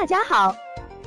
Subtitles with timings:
[0.00, 0.54] 大家好，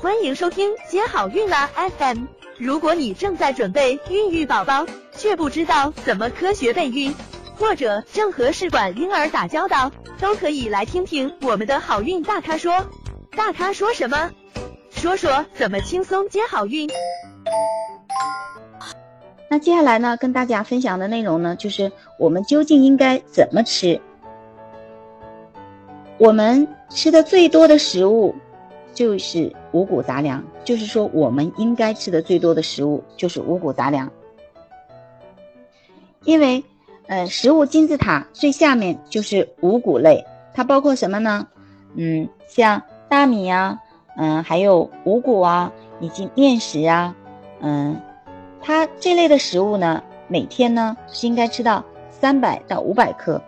[0.01, 2.25] 欢迎收听接好运啦 FM。
[2.57, 7.15] 如果你正在准备孕育宝宝，却不知道怎么科学备孕，
[7.55, 12.85] 或者正和试管婴儿打交道，都可以来听听我们的好运大咖说。
[13.31, 14.29] 大咖说什么？
[14.89, 16.89] 说说怎么轻松接好运。
[19.49, 21.89] 那接下来呢，跟大家分享的内容呢，就是
[22.19, 24.01] 我们究竟应该怎么吃？
[26.17, 28.35] 我们吃的最多的食物
[28.93, 34.11] 就是五谷杂粮，就是说我们应该吃的最多的食物就是五谷杂粮，
[36.23, 36.63] 因为
[37.07, 41.47] 呃，食物金字塔最下面就是五谷类，它包括什么呢？
[41.95, 43.79] 嗯，像大米呀，
[44.15, 47.13] 嗯，还有五谷啊，以及面食啊，
[47.59, 47.99] 嗯，
[48.61, 53.41] 它这类的食物呢，每天呢是应该吃到三百到五百克，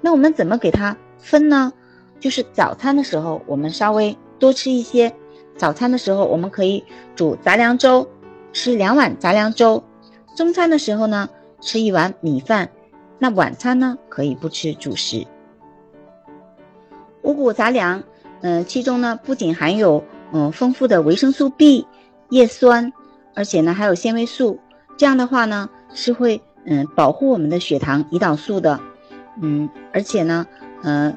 [0.00, 1.72] 那我们怎么给它分呢？
[2.18, 5.14] 就是早餐的时候，我们稍微多吃一些。
[5.56, 8.06] 早餐的时候，我们可以煮杂粮粥，
[8.52, 9.82] 吃两碗杂粮粥。
[10.36, 11.30] 中餐的时候呢，
[11.62, 12.68] 吃一碗米饭。
[13.18, 15.26] 那晚餐呢，可以不吃主食。
[17.22, 18.02] 五谷杂粮，
[18.42, 21.86] 嗯，其中呢不仅含有嗯丰富的维生素 B、
[22.28, 22.92] 叶酸，
[23.34, 24.60] 而且呢还有纤维素。
[24.98, 28.78] 这样的话呢，是会嗯保护我们的血糖、胰岛素的。
[29.40, 30.46] 嗯，而且呢，
[30.82, 31.16] 嗯。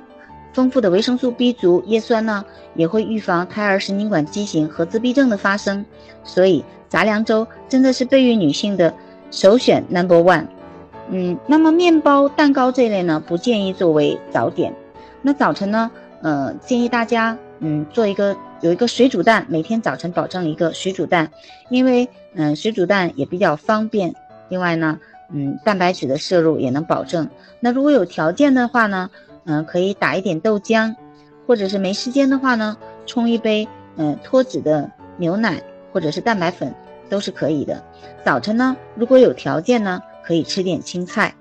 [0.53, 2.44] 丰富的维生素 B 族，叶酸呢
[2.75, 5.86] 也会预防胎儿神经管畸形和自闭症的发生，
[6.23, 8.94] 所以杂粮粥真的是备孕女性的
[9.30, 10.45] 首选 number one。
[11.11, 14.73] 嗯，那么面包、蛋糕这类呢不建议作为早点。
[15.22, 15.89] 那早晨呢，
[16.22, 21.30] 呃，建议大家嗯做一个有一个水煮蛋，每天早晨保证一个水煮蛋，
[21.70, 24.14] 因为嗯水煮蛋也比较方便。
[24.50, 25.00] 另外呢，
[25.31, 27.30] 嗯蛋白质的摄入也能保证。
[27.59, 29.09] 那如果有条件的话呢？
[29.45, 30.95] 嗯，可以打一点豆浆，
[31.47, 36.73] 或者是没时间的话呢，冲一杯嗯脱脂的牛奶或者是蛋白粉
[37.09, 37.83] 都是可以的。
[38.23, 41.33] 早晨呢，如果有条件呢，可以吃点青菜。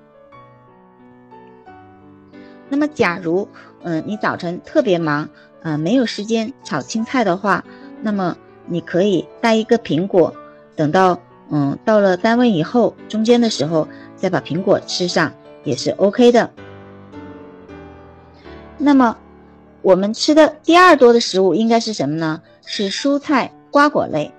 [2.69, 3.49] 那么，假如
[3.83, 5.29] 嗯你早晨特别忙，
[5.63, 7.65] 嗯没有时间炒青菜的话，
[8.03, 8.37] 那么
[8.67, 10.35] 你可以带一个苹果，
[10.77, 15.33] 等到嗯到了单位以后，中间的时候再把苹果吃上
[15.65, 16.51] 也是 OK 的。
[18.79, 19.17] 那么，
[19.83, 22.41] 我们吃的第二多的食物应该是什么呢？
[22.65, 24.31] 是蔬菜瓜果类。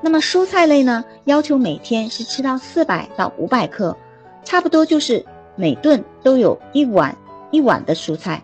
[0.00, 3.96] 那么蔬菜类呢，要求每天是吃到四百到五百克，
[4.44, 5.24] 差不多就是
[5.56, 7.16] 每顿都有一碗
[7.50, 8.42] 一碗的蔬菜。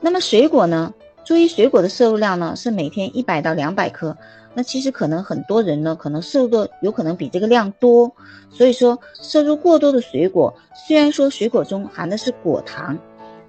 [0.00, 0.92] 那么水果呢？
[1.24, 4.16] 注意水果的摄入量呢是每天一百到两百克。
[4.54, 8.12] 那其实可能很多人呢，可能摄入的有可能比这个量多。
[8.50, 12.98] 所以说，摄入过多的水果，虽然说水果中含的是果糖，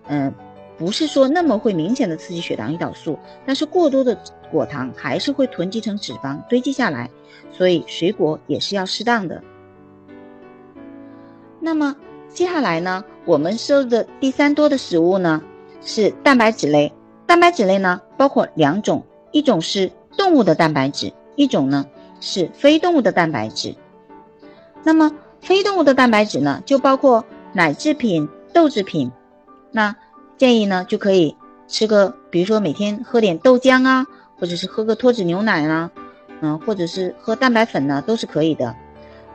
[0.07, 0.33] 嗯。
[0.77, 4.17] 不是说那么会明显的刺激血糖、胰岛素，但是过多的
[4.51, 7.09] 果糖还是会囤积成脂肪堆积下来，
[7.51, 9.41] 所以水果也是要适当的。
[11.59, 11.95] 那么
[12.27, 15.41] 接下来呢，我们摄入的第三多的食物呢
[15.81, 16.91] 是蛋白质类。
[17.25, 21.85] 蛋白质类呢包括两种，一种是动物的蛋白质，一种呢
[22.19, 23.75] 是非动物的蛋白质。
[24.83, 27.23] 那么非动物的蛋白质呢就包括
[27.53, 29.11] 奶制品、豆制品，
[29.71, 29.95] 那。
[30.37, 31.35] 建议呢，就可以
[31.67, 34.05] 吃个，比如说每天喝点豆浆啊，
[34.39, 35.91] 或者是喝个脱脂牛奶啊，
[36.41, 38.75] 嗯，或者是喝蛋白粉呢，都是可以的。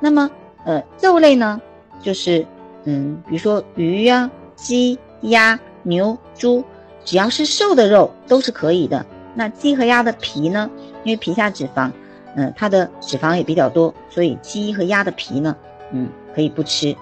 [0.01, 0.31] 那么，
[0.65, 1.61] 呃，肉类呢，
[2.03, 2.45] 就是
[2.85, 6.63] 嗯，比如说鱼呀、鸡、鸭、牛、猪，
[7.05, 9.05] 只要是瘦的肉都是可以的。
[9.35, 10.69] 那鸡和鸭的皮呢，
[11.05, 11.91] 因为皮下脂肪，
[12.35, 15.57] 嗯，它的脂肪也比较多，所以鸡和鸭的皮呢，
[15.93, 16.95] 嗯，可以不吃。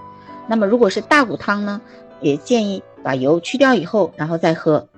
[0.47, 1.81] 那么如果是大骨汤呢，
[2.21, 2.83] 也建议。
[3.07, 4.89] 把油去掉以后，然后再喝。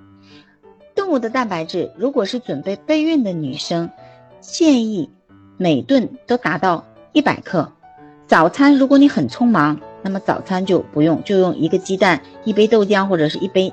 [0.95, 3.91] 动物的蛋白质，如果是准备备孕的女生，
[4.41, 5.11] 建议
[5.59, 7.71] 每顿都达到一百克。
[8.27, 13.71] 早餐如果你很匆忙，那么早餐就不用，就用一个鸡蛋、一杯豆浆或者是一杯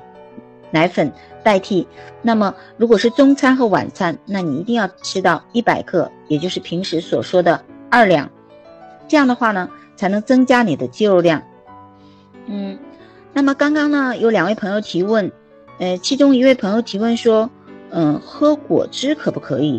[0.70, 1.10] 奶粉
[1.42, 1.88] 代替。
[2.20, 8.30] 那么如果是中餐和晚餐，那你一定要吃到一百克，也就是平时所说的二两。
[9.08, 11.42] 这样的话呢，才能增加你的肌肉量。
[12.44, 12.78] 嗯。
[13.36, 15.30] 那么刚刚呢，有两位朋友提问，
[15.78, 17.50] 呃，其中一位朋友提问说，
[17.90, 19.78] 嗯，喝果汁可不可以？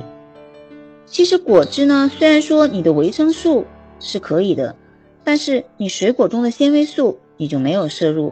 [1.07, 3.65] 其实果汁呢，虽然说你的维生素
[3.99, 4.75] 是可以的，
[5.23, 8.31] 但是你水果中的纤维素你就没有摄入，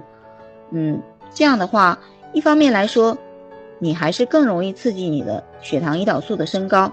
[0.69, 1.01] 嗯，
[1.33, 1.98] 这样的话，
[2.31, 3.18] 一方面来说，
[3.80, 6.92] 你还是更容易刺激你的血糖、胰岛素的升高；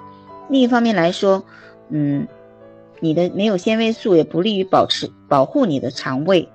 [0.49, 1.45] 另一方面来说，
[1.91, 2.27] 嗯，
[2.99, 6.49] 你的没有纤维素也不利于保持保护你的肠胃。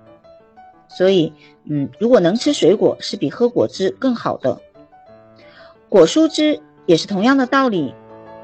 [0.88, 1.31] 所以，
[1.66, 4.60] 嗯，如果能吃水果，是比喝果汁更好的。
[5.89, 7.94] 果蔬汁也是同样的道理，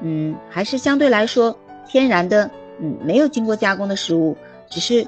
[0.00, 1.56] 嗯，还是相对来说
[1.86, 2.50] 天然的，
[2.80, 4.36] 嗯，没有经过加工的食物，
[4.68, 5.06] 只是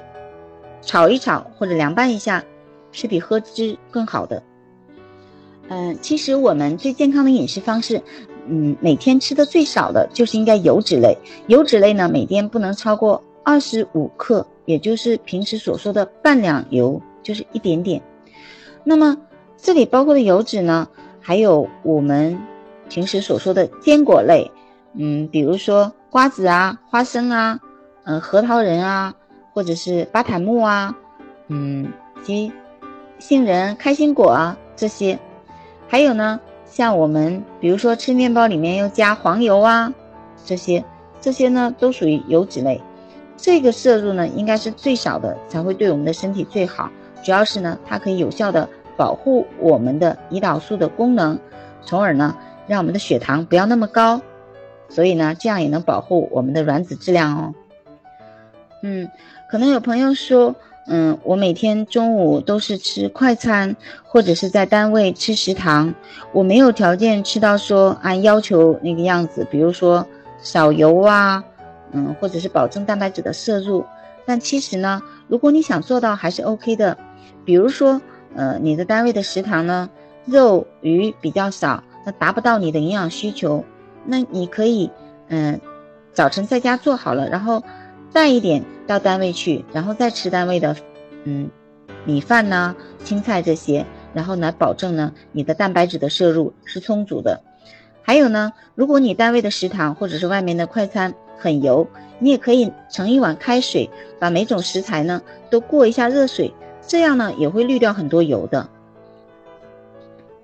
[0.81, 2.43] 炒一炒或者凉拌一下，
[2.91, 4.41] 是比喝汁更好的。
[5.69, 8.01] 嗯，其实我们最健康的饮食方式，
[8.47, 11.17] 嗯，每天吃的最少的就是应该油脂类。
[11.47, 18.01] 油脂类呢，每天不能超过二十五克，也就是平时所说的半两油，就是一点点。
[18.85, 19.17] 那么
[19.57, 20.87] 这里包括的油脂呢，
[21.19, 22.39] 还有我们
[22.87, 24.49] 平时所说的坚果类，
[24.93, 27.59] 嗯，比如说瓜子啊、花生啊、
[28.05, 29.13] 嗯、核桃仁啊，
[29.51, 30.95] 或者是巴坦木啊，
[31.49, 31.91] 嗯，
[32.23, 32.49] 及
[33.19, 35.19] 杏仁、开心果啊这些。
[35.85, 39.93] 还有呢，像我们比如说吃面包里面要加黄油啊，
[40.45, 40.85] 这些
[41.19, 42.81] 这些呢都属于油脂类，
[43.35, 46.89] 这个摄入呢应该是最少的，才会对我们的身体最好。
[47.23, 51.37] 主要是呢，它可以有效的保护我们的胰岛素的功能，
[51.81, 52.35] 从而呢
[52.67, 54.21] 让我们的血糖不要那么高，
[54.89, 57.53] 所以呢这样也能保护我们的卵子质量哦。
[58.83, 59.09] 嗯，
[59.49, 60.55] 可能有朋友说。
[60.89, 63.75] 嗯，我每天中午都是吃快餐，
[64.05, 65.93] 或者是在单位吃食堂，
[66.31, 70.07] 我没有条件吃到说按要求那个样子，比如说
[70.41, 71.43] 少油啊，
[71.91, 73.83] 嗯，或者是保证蛋白质的摄入。
[74.25, 76.97] 但其实呢，如果你想做到还是 OK 的，
[77.45, 78.01] 比如说，
[78.35, 79.89] 呃，你的单位的食堂呢，
[80.25, 83.63] 肉鱼比较少，那达不到你的营养需求，
[84.05, 84.89] 那你可以，
[85.29, 85.59] 嗯，
[86.13, 87.63] 早晨在家做好了，然后。
[88.13, 90.75] 带一点到单位去，然后再吃单位的，
[91.25, 91.51] 嗯，
[92.05, 97.41] 米饭呢、青菜这些，然后呢，保证呢你的蛋白质的摄入是充足的。
[98.01, 101.85] 还有呢，如果你单位的食堂或者是外面的快餐很油，
[102.17, 103.87] 你也可以盛一碗开水，
[104.17, 105.21] 把每种食材呢
[105.51, 106.51] 都过一下热水，
[106.87, 108.69] 这样呢也会滤掉很多油的。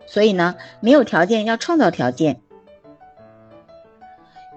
[0.05, 2.41] 所以呢，没有条件要创造条件。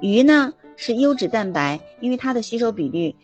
[0.00, 0.52] 鱼呢？
[0.78, 3.16] 是优质蛋白，因为它的吸收比率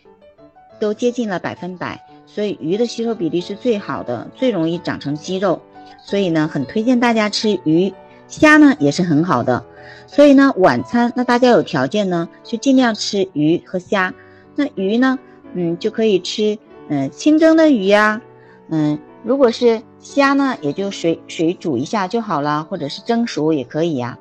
[0.81, 5.61] 都接近了百分百，所以鱼的吸收比例是最好的，最容易长成肌肉，
[6.03, 7.93] 所以呢，很推荐大家吃鱼。
[8.27, 9.63] 虾呢也是很好的，
[10.07, 14.15] 所以呢，晚餐那大家有条件呢，就尽量吃鱼和虾。
[14.55, 15.19] 那鱼呢，
[15.53, 16.59] 嗯，就可以吃
[16.89, 18.23] 嗯清蒸的鱼呀，
[18.73, 24.19] 嗯，如果是虾呢，也就水水煮一下就好了，或者是蒸熟也可以呀。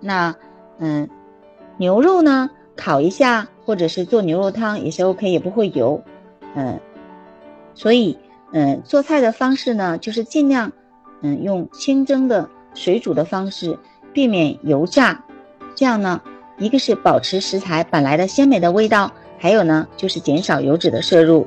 [0.00, 0.34] 那
[0.78, 1.08] 嗯。
[1.80, 6.02] 牛肉呢，烤一下，或者是做牛肉汤也是 OK，也不会油，
[6.56, 6.80] 嗯，
[7.72, 8.18] 所以，
[8.52, 10.72] 嗯，做菜的方式呢，就是尽量，
[11.22, 13.78] 嗯，用清蒸的、水煮的方式，
[14.12, 15.22] 避免油炸，
[15.76, 16.20] 这样呢，
[16.58, 21.46] 一个是保持食材本来的鲜美的味道，还有呢，就是减少油脂的摄入。